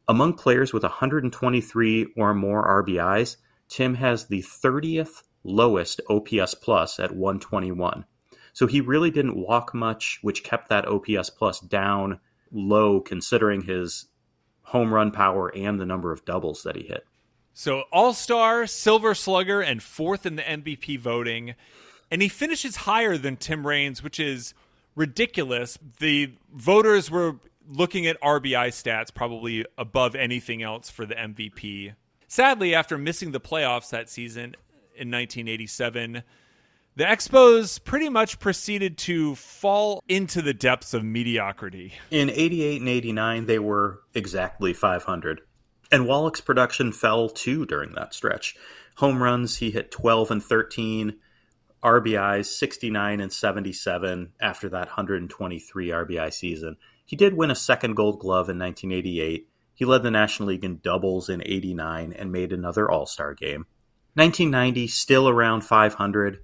[0.07, 3.37] Among players with 123 or more RBIs,
[3.69, 8.05] Tim has the 30th lowest OPS plus at 121.
[8.53, 12.21] So he really didn't walk much, which kept that OPS plus down
[12.53, 14.07] low considering his
[14.63, 17.05] home run power and the number of doubles that he hit.
[17.53, 21.57] So All Star, Silver Slugger, and fourth in the MVP voting.
[22.15, 24.55] And he finishes higher than Tim Raines, which is
[24.95, 25.77] ridiculous.
[25.99, 31.93] The voters were looking at RBI stats probably above anything else for the MVP.
[32.29, 34.55] Sadly, after missing the playoffs that season
[34.95, 36.23] in 1987,
[36.95, 41.95] the Expos pretty much proceeded to fall into the depths of mediocrity.
[42.13, 45.41] In 88 and 89, they were exactly 500.
[45.91, 48.55] And Wallach's production fell too during that stretch.
[48.99, 51.17] Home runs, he hit 12 and 13.
[51.85, 56.77] RBIs, 69 and 77 after that 123 RBI season.
[57.05, 59.47] He did win a second gold glove in 1988.
[59.75, 63.67] He led the National League in doubles in 89 and made another All Star game.
[64.15, 66.39] 1990, still around 500.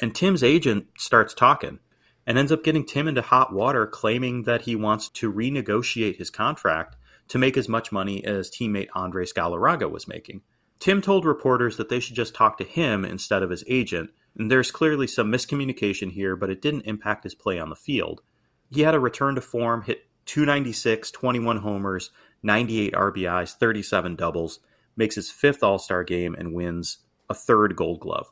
[0.00, 1.80] And Tim's agent starts talking
[2.26, 6.30] and ends up getting Tim into hot water, claiming that he wants to renegotiate his
[6.30, 6.96] contract
[7.28, 10.42] to make as much money as teammate Andres Galarraga was making.
[10.78, 14.70] Tim told reporters that they should just talk to him instead of his agent, there's
[14.70, 18.22] clearly some miscommunication here, but it didn't impact his play on the field.
[18.70, 22.10] He had a return to form, hit 296, 21 homers,
[22.42, 24.60] 98 RBIs, 37 doubles,
[24.96, 28.30] makes his fifth All Star game, and wins a third Gold Glove.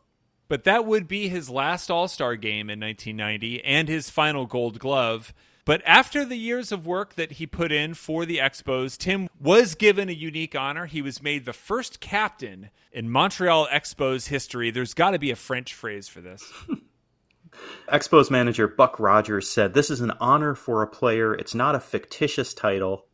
[0.49, 4.79] But that would be his last All Star game in 1990 and his final Gold
[4.79, 5.33] Glove.
[5.65, 9.77] But after the years of work that he put in for the Expos, Tim was
[9.77, 10.87] given a unique honor.
[10.87, 14.73] He was made the first captain in Montreal Expos history.
[14.73, 16.53] There's got to be a French phrase for this.
[17.89, 21.35] Expos manager Buck Rodgers said, This is an honor for a player.
[21.35, 23.07] It's not a fictitious title.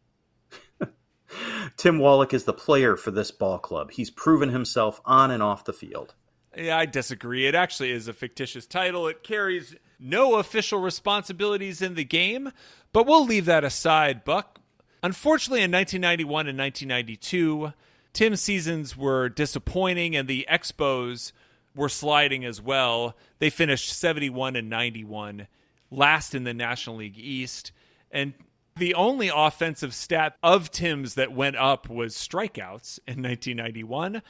[1.76, 3.90] Tim Wallach is the player for this ball club.
[3.90, 6.14] He's proven himself on and off the field.
[6.58, 7.46] Yeah, I disagree.
[7.46, 9.06] It actually is a fictitious title.
[9.06, 12.50] It carries no official responsibilities in the game,
[12.92, 14.58] but we'll leave that aside, Buck.
[15.02, 17.72] Unfortunately, in 1991 and 1992,
[18.12, 21.30] Tim's seasons were disappointing and the Expos
[21.76, 23.16] were sliding as well.
[23.38, 25.46] They finished 71 and 91,
[25.92, 27.70] last in the National League East.
[28.10, 28.34] And
[28.76, 34.22] the only offensive stat of Tim's that went up was strikeouts in 1991.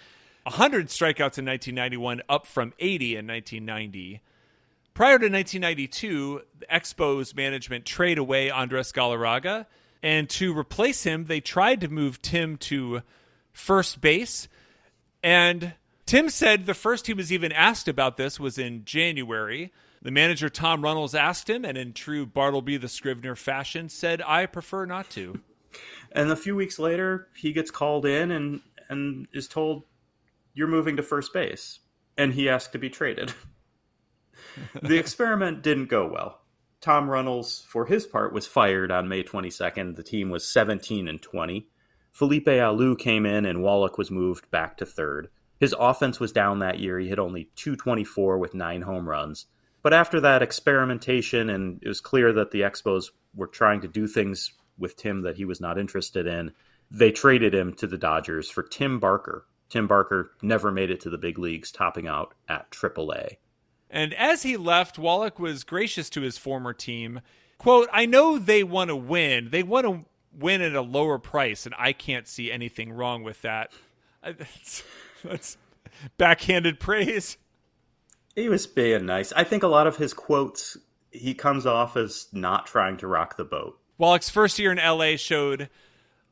[0.48, 4.20] 100 strikeouts in 1991, up from 80 in 1990.
[4.94, 9.66] Prior to 1992, the Expos management traded away Andres Galarraga,
[10.02, 13.02] and to replace him, they tried to move Tim to
[13.52, 14.48] first base.
[15.22, 15.74] And
[16.06, 19.72] Tim said the first he was even asked about this was in January.
[20.00, 24.46] The manager, Tom Runnells, asked him, and in true Bartleby the Scrivener fashion, said, I
[24.46, 25.40] prefer not to.
[26.10, 29.82] And a few weeks later, he gets called in and, and is told,
[30.58, 31.78] You're moving to first base.
[32.16, 33.32] And he asked to be traded.
[34.82, 36.40] the experiment didn't go well.
[36.80, 39.94] Tom Runnells, for his part, was fired on May 22nd.
[39.94, 41.68] The team was 17 and 20.
[42.10, 45.28] Felipe Alou came in, and Wallach was moved back to third.
[45.60, 46.98] His offense was down that year.
[46.98, 49.46] He hit only 224 with nine home runs.
[49.80, 54.08] But after that experimentation, and it was clear that the Expos were trying to do
[54.08, 56.50] things with Tim that he was not interested in,
[56.90, 59.46] they traded him to the Dodgers for Tim Barker.
[59.68, 63.36] Tim Barker never made it to the big leagues, topping out at AAA.
[63.90, 67.20] And as he left, Wallach was gracious to his former team.
[67.58, 69.48] Quote, I know they want to win.
[69.50, 73.42] They want to win at a lower price, and I can't see anything wrong with
[73.42, 73.72] that.
[74.22, 74.82] That's,
[75.22, 75.56] that's
[76.16, 77.38] backhanded praise.
[78.34, 79.32] He was being nice.
[79.32, 80.76] I think a lot of his quotes,
[81.12, 83.78] he comes off as not trying to rock the boat.
[83.96, 85.70] Wallach's first year in LA showed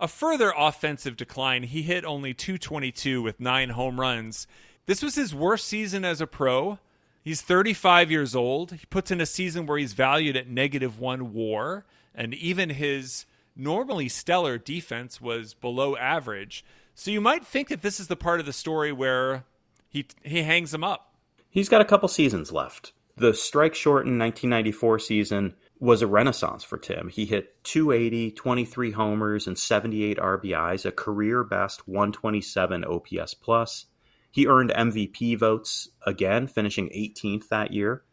[0.00, 1.64] a further offensive decline.
[1.64, 4.46] He hit only 222 with nine home runs.
[4.87, 6.78] This was his worst season as a pro.
[7.22, 8.72] He's 35 years old.
[8.72, 13.26] He puts in a season where he's valued at negative one war, and even his
[13.56, 16.64] normally stellar defense was below average.
[16.94, 19.44] So you might think that this is the part of the story where
[19.88, 21.14] he he hangs him up.
[21.50, 22.92] He's got a couple seasons left.
[23.16, 27.08] The strike shortened 1994 season was a renaissance for Tim.
[27.08, 33.86] He hit 280, 23 homers, and 78 RBIs, a career best 127 OPS plus.
[34.30, 38.04] He earned MVP votes again, finishing 18th that year.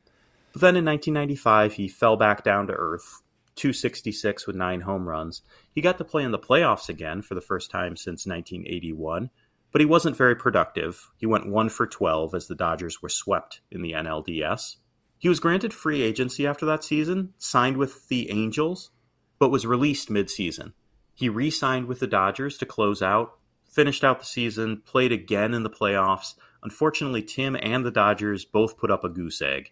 [0.52, 3.22] But then in 1995, he fell back down to earth,
[3.56, 5.42] 266 with nine home runs.
[5.74, 9.30] He got to play in the playoffs again for the first time since 1981,
[9.72, 11.10] but he wasn't very productive.
[11.18, 14.78] He went 1 for 12 as the Dodgers were swept in the NLDS.
[15.24, 18.92] He was granted free agency after that season, signed with the Angels,
[19.40, 20.74] but was released midseason.
[21.16, 23.38] He re signed with the Dodgers to close out
[23.74, 26.36] finished out the season, played again in the playoffs.
[26.62, 29.72] Unfortunately, Tim and the Dodgers both put up a goose egg.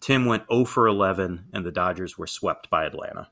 [0.00, 3.28] Tim went 0 for 11, and the Dodgers were swept by Atlanta.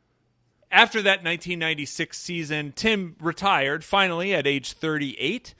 [0.70, 5.54] After that 1996 season, Tim retired finally at age 38.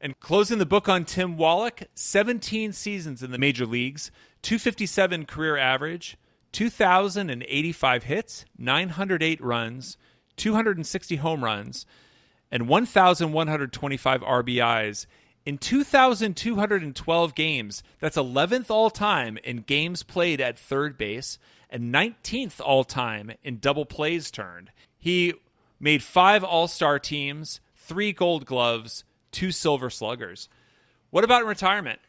[0.00, 5.56] And closing the book on Tim Wallach, 17 seasons in the major leagues, 257 career
[5.56, 6.16] average,
[6.52, 9.96] 2,085 hits, 908 runs,
[10.36, 11.86] 260 home runs,
[12.50, 15.06] and 1,125 RBIs
[15.44, 17.82] in 2,212 games.
[18.00, 21.38] That's 11th all time in games played at third base
[21.70, 24.70] and 19th all time in double plays turned.
[24.98, 25.34] He
[25.78, 30.48] made five All Star teams, three Gold Gloves, two Silver Sluggers.
[31.10, 32.00] What about retirement?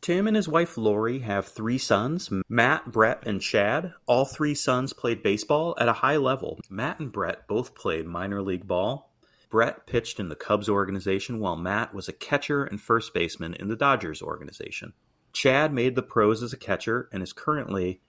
[0.00, 3.94] Tim and his wife Lori have three sons Matt, Brett, and Chad.
[4.06, 6.60] All three sons played baseball at a high level.
[6.70, 9.12] Matt and Brett both played minor league ball.
[9.50, 13.68] Brett pitched in the Cubs organization while Matt was a catcher and first baseman in
[13.68, 14.92] the Dodgers organization.
[15.32, 18.00] Chad made the pros as a catcher and is currently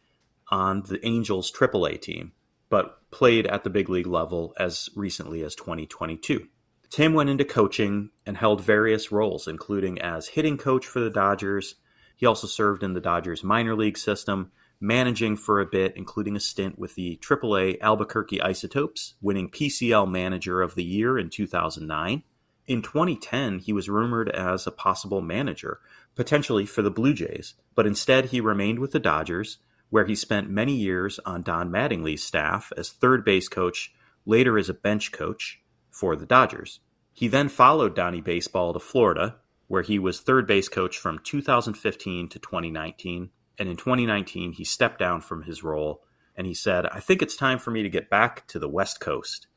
[0.49, 2.34] on the Angels AAA team,
[2.69, 6.47] but played at the big league level as recently as 2022.
[6.89, 11.75] Tim went into coaching and held various roles, including as hitting coach for the Dodgers.
[12.15, 16.39] He also served in the Dodgers minor league system, managing for a bit, including a
[16.39, 22.23] stint with the AAA Albuquerque Isotopes, winning PCL Manager of the Year in 2009.
[22.65, 25.80] In 2010, he was rumored as a possible manager,
[26.15, 29.60] potentially for the Blue Jays, but instead he remained with the Dodgers,
[29.91, 33.93] where he spent many years on Don Mattingly's staff as third base coach,
[34.25, 35.62] later as a bench coach
[35.99, 36.79] for the Dodgers.
[37.12, 39.35] He then followed Donnie Baseball to Florida,
[39.67, 43.29] where he was third base coach from 2015 to 2019.
[43.59, 46.01] And in 2019, he stepped down from his role
[46.38, 49.01] and he said, I think it's time for me to get back to the West
[49.01, 49.47] Coast.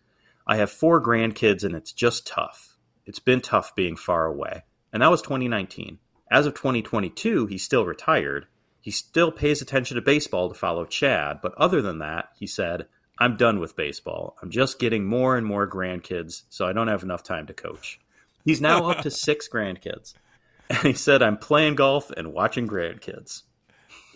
[0.45, 2.77] I have four grandkids and it's just tough.
[3.07, 4.65] It's been tough being far away.
[4.93, 6.01] And that was 2019.
[6.29, 8.47] As of 2022, he's still retired.
[8.81, 12.89] He still pays attention to baseball to follow Chad, but other than that, he said,
[13.19, 14.37] I'm done with baseball.
[14.43, 18.01] I'm just getting more and more grandkids, so I don't have enough time to coach.
[18.45, 20.15] He's now up to six grandkids.
[20.71, 23.43] And he said, I'm playing golf and watching grandkids.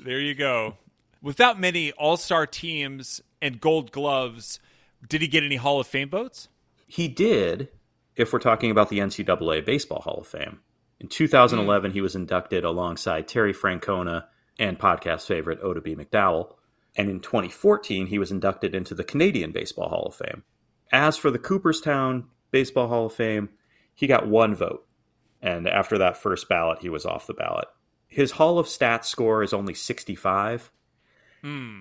[0.02, 0.76] There you go.
[1.22, 4.60] Without many all star teams and gold gloves,
[5.08, 6.48] did he get any Hall of Fame votes?
[6.86, 7.68] He did,
[8.14, 10.60] if we're talking about the NCAA Baseball Hall of Fame.
[11.00, 11.94] In 2011, mm.
[11.94, 14.24] he was inducted alongside Terry Francona
[14.58, 16.54] and podcast favorite Oddibe McDowell.
[16.96, 20.42] And in 2014, he was inducted into the Canadian Baseball Hall of Fame.
[20.90, 23.50] As for the Cooperstown Baseball Hall of Fame,
[23.94, 24.86] he got one vote.
[25.42, 27.68] And after that first ballot, he was off the ballot.
[28.08, 30.70] His Hall of Stats score is only 65.
[31.42, 31.80] Hmm.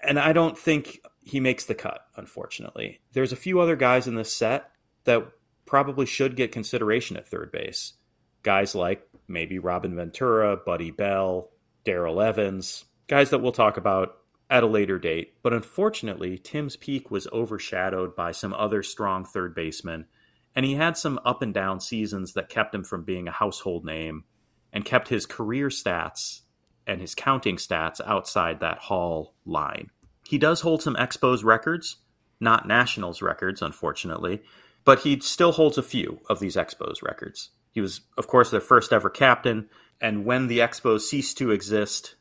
[0.00, 3.00] And I don't think he makes the cut, unfortunately.
[3.12, 4.70] There's a few other guys in this set
[5.04, 5.26] that
[5.66, 7.94] probably should get consideration at third base.
[8.42, 11.50] Guys like maybe Robin Ventura, Buddy Bell,
[11.84, 15.34] Darrell Evans, guys that we'll talk about at a later date.
[15.42, 20.06] But unfortunately, Tim's peak was overshadowed by some other strong third basemen,
[20.54, 23.84] and he had some up and down seasons that kept him from being a household
[23.84, 24.24] name
[24.72, 26.40] and kept his career stats
[26.86, 29.90] and his counting stats outside that Hall line.
[30.26, 31.96] He does hold some Expos records,
[32.40, 34.42] not Nationals records, unfortunately,
[34.84, 37.50] but he still holds a few of these Expos records.
[37.72, 39.68] He was, of course, their first ever captain,
[40.00, 42.14] and when the Expos ceased to exist,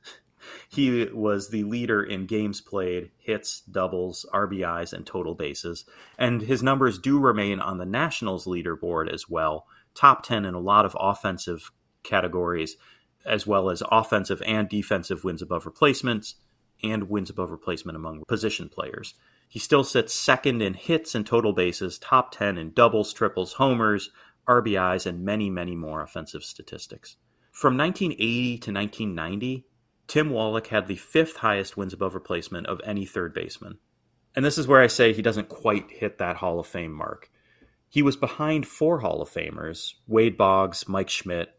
[0.70, 5.86] he was the leader in games played, hits, doubles, RBIs, and total bases.
[6.18, 10.60] And his numbers do remain on the Nationals leaderboard as well, top 10 in a
[10.60, 11.72] lot of offensive
[12.04, 12.78] categories,
[13.26, 16.36] as well as offensive and defensive wins above replacements
[16.84, 19.16] and wins above replacement among position players.
[19.48, 24.10] He still sits second in hits and total bases, top 10 in doubles, triples, homers,
[24.48, 27.18] RBIs, and many, many more offensive statistics.
[27.52, 29.66] From 1980 to 1990,
[30.08, 33.80] Tim Wallach had the fifth highest wins above replacement of any third baseman.
[34.36, 37.32] And this is where I say he doesn't quite hit that Hall of Fame mark.
[37.90, 41.50] He was behind four Hall of Famers Wade Boggs, Mike Schmidt,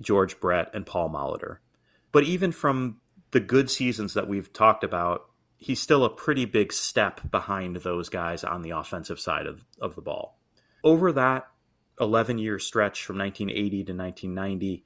[0.00, 1.58] George Brett, and Paul Molitor.
[2.12, 6.72] But even from the good seasons that we've talked about, he's still a pretty big
[6.72, 10.38] step behind those guys on the offensive side of, of the ball.
[10.82, 11.48] Over that
[12.00, 14.84] 11 year stretch from 1980 to 1990,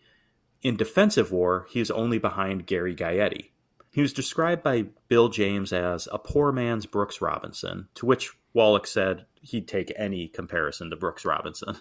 [0.63, 3.51] in defensive war, he is only behind Gary Gaetti.
[3.91, 8.87] He was described by Bill James as a poor man's Brooks Robinson, to which Wallach
[8.87, 11.77] said he'd take any comparison to Brooks Robinson.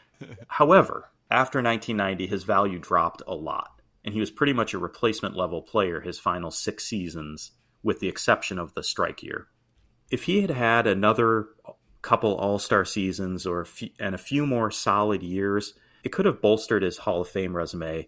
[0.48, 5.36] However, after 1990, his value dropped a lot, and he was pretty much a replacement
[5.36, 7.52] level player his final six seasons,
[7.82, 9.48] with the exception of the strike year.
[10.10, 11.48] If he had had another
[12.02, 15.74] couple All Star seasons or a few, and a few more solid years,
[16.06, 18.06] it could have bolstered his Hall of Fame resume,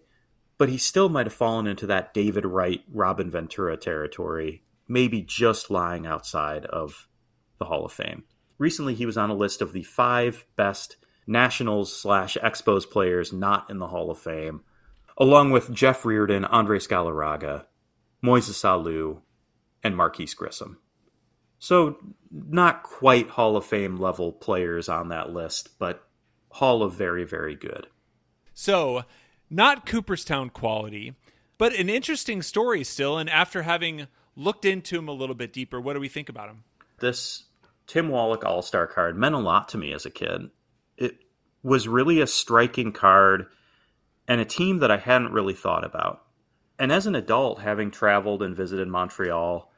[0.57, 5.69] but he still might have fallen into that David Wright, Robin Ventura territory, maybe just
[5.69, 7.09] lying outside of
[7.57, 8.23] the Hall of Fame.
[8.57, 10.95] Recently, he was on a list of the five best
[11.27, 14.61] Nationals slash Expos players not in the Hall of Fame,
[15.17, 17.65] along with Jeff Reardon, Andres Galarraga,
[18.23, 19.19] Moises Alou,
[19.83, 20.77] and Marquis Grissom.
[21.59, 21.97] So,
[22.31, 26.08] not quite Hall of Fame level players on that list, but
[26.49, 27.87] Hall of very, very good.
[28.53, 29.03] So,
[29.49, 31.15] not Cooperstown quality,
[31.57, 33.17] but an interesting story still.
[33.17, 36.49] And after having looked into him a little bit deeper, what do we think about
[36.49, 36.63] him?
[36.99, 37.45] This
[37.87, 40.49] Tim Wallach All Star card meant a lot to me as a kid.
[40.97, 41.17] It
[41.63, 43.47] was really a striking card
[44.27, 46.23] and a team that I hadn't really thought about.
[46.77, 49.71] And as an adult, having traveled and visited Montreal,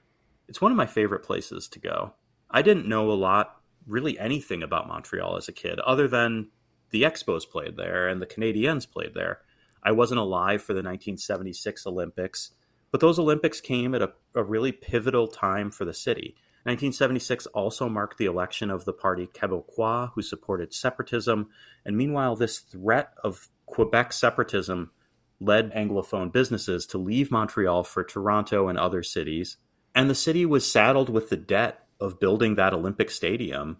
[0.48, 2.14] it's one of my favorite places to go.
[2.50, 6.50] I didn't know a lot, really anything about Montreal as a kid, other than
[6.92, 9.40] the Expos played there and the Canadiens played there.
[9.84, 12.52] I wasn't alive for the 1976 Olympics,
[12.92, 16.36] but those Olympics came at a, a really pivotal time for the city.
[16.64, 21.50] 1976 also marked the election of the Parti Québécois, who supported separatism.
[21.86, 24.92] And meanwhile, this threat of Quebec separatism
[25.40, 29.58] led Anglophone businesses to leave Montreal for Toronto and other cities.
[29.96, 33.78] And the city was saddled with the debt of building that Olympic Stadium,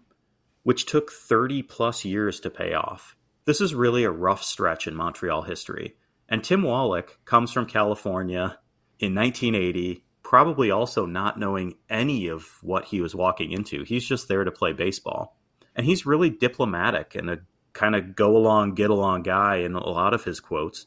[0.62, 3.16] which took 30 plus years to pay off.
[3.44, 5.96] This is really a rough stretch in Montreal history.
[6.28, 8.58] And Tim Wallach comes from California
[8.98, 13.82] in 1980, probably also not knowing any of what he was walking into.
[13.82, 15.36] He's just there to play baseball.
[15.74, 17.38] And he's really diplomatic and a
[17.72, 20.86] kind of go along, get along guy in a lot of his quotes,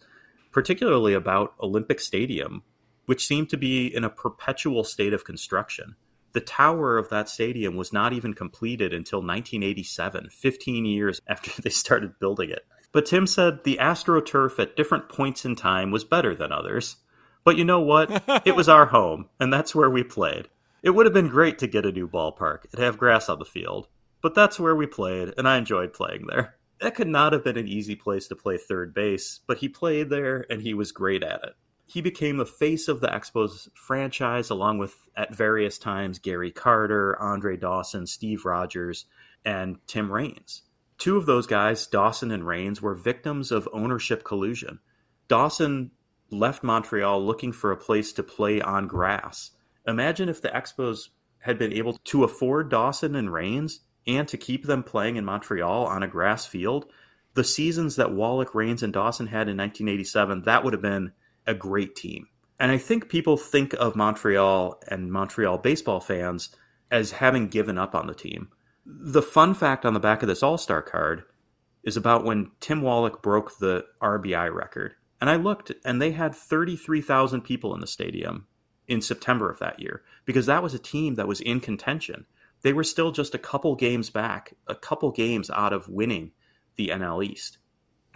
[0.51, 2.63] particularly about Olympic Stadium,
[3.05, 5.95] which seemed to be in a perpetual state of construction.
[6.35, 11.69] The tower of that stadium was not even completed until 1987, 15 years after they
[11.69, 12.67] started building it.
[12.91, 16.97] But Tim said the AstroTurf at different points in time was better than others.
[17.45, 18.23] But you know what?
[18.45, 20.49] it was our home, and that's where we played.
[20.83, 23.45] It would have been great to get a new ballpark and have grass on the
[23.45, 23.87] field,
[24.21, 27.57] but that's where we played, and I enjoyed playing there that could not have been
[27.57, 31.23] an easy place to play third base, but he played there and he was great
[31.23, 31.53] at it.
[31.85, 37.19] He became the face of the Expos franchise, along with, at various times, Gary Carter,
[37.21, 39.05] Andre Dawson, Steve Rogers,
[39.45, 40.63] and Tim Raines.
[40.97, 44.79] Two of those guys, Dawson and Raines, were victims of ownership collusion.
[45.27, 45.91] Dawson
[46.31, 49.51] left Montreal looking for a place to play on grass.
[49.87, 51.09] Imagine if the Expos
[51.39, 55.85] had been able to afford Dawson and Raines and to keep them playing in Montreal
[55.85, 56.87] on a grass field,
[57.35, 61.11] the seasons that Wallach, Raines, and Dawson had in 1987, that would have been
[61.47, 62.27] a great team.
[62.59, 66.55] And I think people think of Montreal and Montreal baseball fans
[66.89, 68.49] as having given up on the team.
[68.85, 71.23] The fun fact on the back of this All Star card
[71.83, 74.93] is about when Tim Wallach broke the RBI record.
[75.19, 78.47] And I looked, and they had 33,000 people in the stadium
[78.87, 82.25] in September of that year because that was a team that was in contention
[82.65, 86.31] they were still just a couple games back, a couple games out of winning
[86.77, 87.59] the NL East.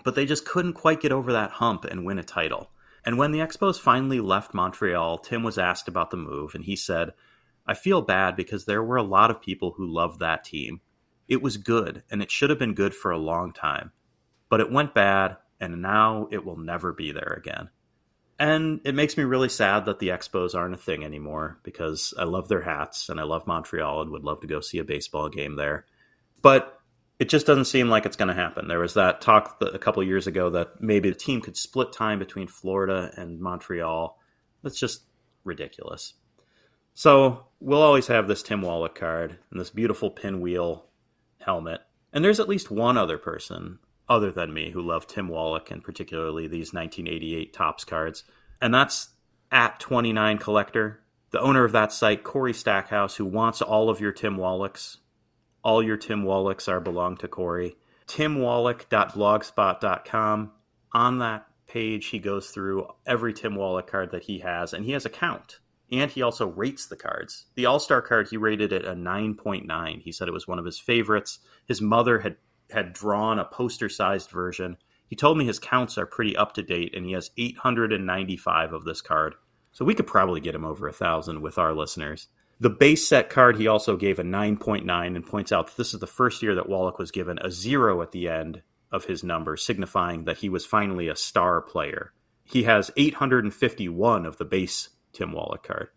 [0.04, 2.72] But they just couldn't quite get over that hump and win a title.
[3.06, 6.76] And when the Expos finally left Montreal, Tim was asked about the move, and he
[6.76, 7.14] said,
[7.66, 10.82] I feel bad because there were a lot of people who loved that team.
[11.28, 13.92] It was good, and it should have been good for a long time.
[14.50, 17.70] But it went bad, and now it will never be there again.
[18.40, 22.24] And it makes me really sad that the Expos aren't a thing anymore because I
[22.24, 25.28] love their hats and I love Montreal and would love to go see a baseball
[25.28, 25.86] game there.
[26.42, 26.79] But
[27.20, 28.68] it just doesn't seem like it's going to happen.
[28.68, 32.18] There was that talk a couple years ago that maybe the team could split time
[32.18, 34.18] between Florida and Montreal.
[34.64, 35.04] That's just
[35.44, 36.14] ridiculous.
[36.94, 40.86] So we'll always have this Tim Wallach card and this beautiful pinwheel
[41.40, 41.82] helmet.
[42.14, 45.84] And there's at least one other person other than me who love Tim Wallach and
[45.84, 48.24] particularly these 1988 Topps cards.
[48.62, 49.10] And that's
[49.52, 51.02] at 29 Collector,
[51.32, 54.98] the owner of that site, Corey Stackhouse, who wants all of your Tim Wallachs.
[55.64, 57.76] All your Tim Wallachs are belong to Corey.
[58.08, 60.52] TimWallach.blogspot.com.
[60.92, 64.94] On that page, he goes through every Tim Wallach card that he has, and he
[64.94, 65.60] has a count.
[65.92, 67.46] And he also rates the cards.
[67.56, 70.02] The All Star card, he rated it a 9.9.
[70.02, 71.40] He said it was one of his favorites.
[71.68, 72.38] His mother had
[72.72, 74.78] had drawn a poster sized version.
[75.08, 78.86] He told me his counts are pretty up to date, and he has 895 of
[78.86, 79.34] this card.
[79.72, 82.28] So we could probably get him over a thousand with our listeners.
[82.60, 86.00] The base set card he also gave a 9.9 and points out that this is
[86.00, 89.56] the first year that Wallach was given a zero at the end of his number,
[89.56, 92.12] signifying that he was finally a star player.
[92.44, 95.90] He has 851 of the base Tim Wallach card.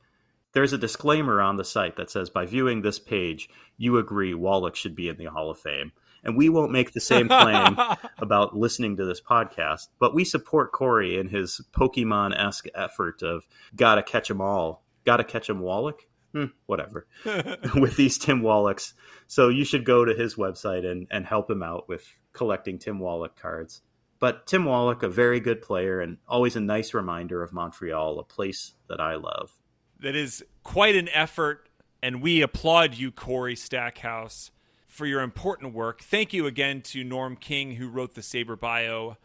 [0.52, 4.76] There's a disclaimer on the site that says by viewing this page, you agree Wallach
[4.76, 5.92] should be in the Hall of Fame
[6.24, 7.76] and we won't make the same claim
[8.18, 13.46] about listening to this podcast, but we support Corey in his Pokemon esque effort of
[13.74, 16.00] gotta catch them all, gotta catch them Wallach.
[16.32, 17.06] Hmm, whatever
[17.74, 18.94] with these Tim Wallachs.
[19.26, 22.98] So you should go to his website and, and help him out with collecting Tim
[22.98, 23.82] Wallach cards.
[24.18, 28.24] But Tim Wallach, a very good player and always a nice reminder of Montreal, a
[28.24, 29.52] place that I love.
[30.00, 31.68] That is quite an effort,
[32.02, 34.52] and we applaud you, Corey Stackhouse
[34.92, 36.02] for your important work.
[36.02, 39.16] Thank you again to Norm King, who wrote the SABR bio.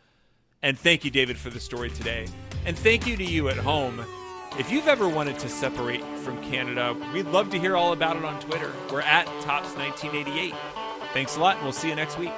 [0.64, 2.26] And thank you, David, for the story today.
[2.66, 4.04] And thank you to you at home.
[4.58, 8.26] If you've ever wanted to separate from Canada, we'd love to hear all about it
[8.26, 8.74] on Twitter.
[8.92, 10.56] We're at Topps1988.
[11.14, 12.34] Thanks a lot, and we'll see you next week.